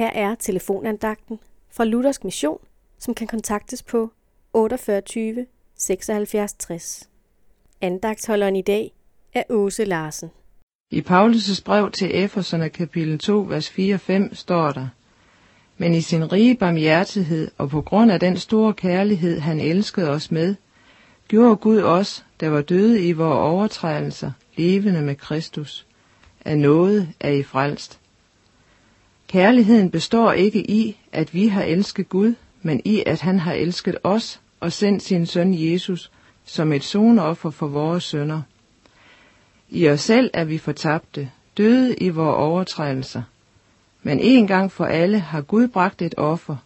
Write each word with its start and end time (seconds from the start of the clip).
Her 0.00 0.10
er 0.14 0.34
telefonandagten 0.34 1.38
fra 1.70 1.84
Luthersk 1.84 2.24
Mission, 2.24 2.58
som 2.98 3.14
kan 3.14 3.26
kontaktes 3.26 3.82
på 3.82 4.10
48 4.52 5.46
76 5.74 6.52
60. 6.52 7.08
Andagtholderen 7.80 8.56
i 8.56 8.62
dag 8.62 8.92
er 9.34 9.42
Åse 9.50 9.84
Larsen. 9.84 10.30
I 10.90 11.00
Paulus' 11.00 11.62
brev 11.64 11.90
til 11.90 12.24
Efeserne 12.24 12.68
kapitel 12.68 13.18
2, 13.18 13.40
vers 13.40 13.70
4-5 13.70 14.34
står 14.34 14.72
der, 14.72 14.88
Men 15.78 15.94
i 15.94 16.00
sin 16.00 16.32
rige 16.32 16.56
barmhjertighed 16.56 17.50
og 17.58 17.70
på 17.70 17.80
grund 17.80 18.12
af 18.12 18.20
den 18.20 18.36
store 18.36 18.74
kærlighed, 18.74 19.40
han 19.40 19.60
elskede 19.60 20.10
os 20.10 20.30
med, 20.30 20.54
gjorde 21.28 21.56
Gud 21.56 21.82
os, 21.82 22.24
der 22.40 22.48
var 22.48 22.62
døde 22.62 23.06
i 23.06 23.12
vores 23.12 23.38
overtrædelser, 23.38 24.32
levende 24.56 25.02
med 25.02 25.14
Kristus. 25.14 25.86
Af 26.44 26.58
noget 26.58 27.08
er 27.20 27.30
I 27.30 27.42
frelst. 27.42 28.00
Kærligheden 29.30 29.90
består 29.90 30.32
ikke 30.32 30.70
i, 30.70 30.96
at 31.12 31.34
vi 31.34 31.48
har 31.48 31.62
elsket 31.62 32.08
Gud, 32.08 32.34
men 32.62 32.82
i, 32.84 33.02
at 33.06 33.20
han 33.20 33.38
har 33.38 33.52
elsket 33.52 33.96
os 34.04 34.40
og 34.60 34.72
sendt 34.72 35.02
sin 35.02 35.26
søn 35.26 35.54
Jesus 35.54 36.10
som 36.44 36.72
et 36.72 36.84
sonoffer 36.84 37.50
for 37.50 37.66
vores 37.66 38.04
sønder. 38.04 38.42
I 39.68 39.88
os 39.88 40.00
selv 40.00 40.30
er 40.34 40.44
vi 40.44 40.58
fortabte, 40.58 41.30
døde 41.56 41.94
i 41.96 42.08
vores 42.08 42.36
overtrædelser. 42.36 43.22
Men 44.02 44.20
en 44.20 44.46
gang 44.46 44.72
for 44.72 44.84
alle 44.84 45.18
har 45.18 45.40
Gud 45.40 45.68
bragt 45.68 46.02
et 46.02 46.14
offer, 46.16 46.56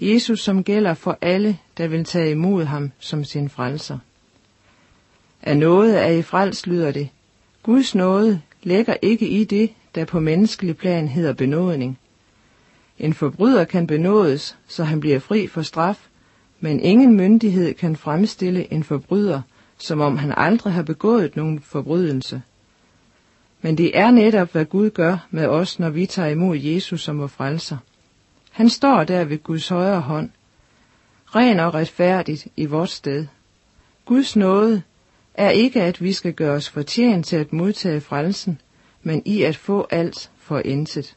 Jesus 0.00 0.40
som 0.40 0.64
gælder 0.64 0.94
for 0.94 1.18
alle, 1.20 1.58
der 1.78 1.86
vil 1.86 2.04
tage 2.04 2.30
imod 2.30 2.64
ham 2.64 2.92
som 2.98 3.24
sin 3.24 3.48
frelser. 3.48 3.98
Af 5.42 5.56
noget 5.56 6.02
er 6.02 6.10
I 6.10 6.22
frelst, 6.22 6.66
lyder 6.66 6.90
det. 6.90 7.08
Guds 7.62 7.94
nåde 7.94 8.40
lægger 8.62 8.96
ikke 9.02 9.28
i 9.28 9.44
det, 9.44 9.70
der 9.94 10.04
på 10.04 10.20
menneskelig 10.20 10.76
plan 10.76 11.08
hedder 11.08 11.32
benådning. 11.32 11.98
En 12.98 13.14
forbryder 13.14 13.64
kan 13.64 13.86
benådes, 13.86 14.56
så 14.66 14.84
han 14.84 15.00
bliver 15.00 15.18
fri 15.18 15.46
for 15.46 15.62
straf, 15.62 16.08
men 16.60 16.80
ingen 16.80 17.16
myndighed 17.16 17.74
kan 17.74 17.96
fremstille 17.96 18.72
en 18.72 18.84
forbryder, 18.84 19.42
som 19.78 20.00
om 20.00 20.16
han 20.16 20.34
aldrig 20.36 20.72
har 20.72 20.82
begået 20.82 21.36
nogen 21.36 21.60
forbrydelse. 21.60 22.42
Men 23.62 23.78
det 23.78 23.98
er 23.98 24.10
netop, 24.10 24.52
hvad 24.52 24.64
Gud 24.64 24.90
gør 24.90 25.26
med 25.30 25.46
os, 25.46 25.78
når 25.78 25.90
vi 25.90 26.06
tager 26.06 26.28
imod 26.28 26.56
Jesus 26.56 27.02
som 27.02 27.18
vor 27.18 27.26
frelser. 27.26 27.76
Han 28.50 28.68
står 28.68 29.04
der 29.04 29.24
ved 29.24 29.38
Guds 29.42 29.68
højre 29.68 30.00
hånd, 30.00 30.30
ren 31.26 31.60
og 31.60 31.74
retfærdigt 31.74 32.48
i 32.56 32.66
vores 32.66 32.90
sted. 32.90 33.26
Guds 34.04 34.36
nåde 34.36 34.82
er 35.34 35.50
ikke, 35.50 35.82
at 35.82 36.02
vi 36.02 36.12
skal 36.12 36.32
gøre 36.32 36.52
os 36.52 36.68
fortjent 36.68 37.26
til 37.26 37.36
at 37.36 37.52
modtage 37.52 38.00
frelsen, 38.00 38.60
men 39.02 39.22
i 39.24 39.42
at 39.42 39.56
få 39.56 39.86
alt 39.90 40.30
for 40.38 40.58
intet. 40.58 41.16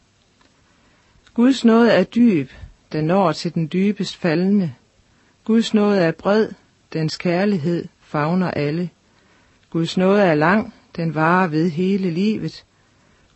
Guds 1.34 1.66
nåde 1.66 1.92
er 1.92 2.04
dyb, 2.04 2.50
den 2.92 3.06
når 3.06 3.32
til 3.32 3.54
den 3.54 3.70
dybest 3.74 4.18
faldende. 4.18 4.74
Guds 5.44 5.74
nåde 5.74 6.00
er 6.00 6.12
bred, 6.12 6.50
dens 6.94 7.18
kærlighed 7.18 7.86
favner 8.02 8.52
alle. 8.52 8.90
Guds 9.70 9.98
nåde 9.98 10.22
er 10.22 10.36
lang, 10.36 10.74
den 10.96 11.16
varer 11.16 11.48
ved 11.48 11.70
hele 11.70 12.12
livet. 12.12 12.66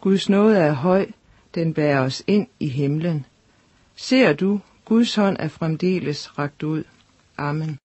Guds 0.02 0.30
nåde 0.30 0.58
er 0.58 0.72
høj, 0.72 1.08
den 1.56 1.74
bærer 1.74 2.02
os 2.02 2.24
ind 2.28 2.48
i 2.60 2.68
himlen. 2.68 3.26
Ser 3.96 4.34
du, 4.34 4.60
Guds 4.86 5.16
hånd 5.16 5.38
er 5.40 5.48
fremdeles 5.48 6.40
rakt 6.40 6.64
ud. 6.64 6.84
Amen. 7.38 7.80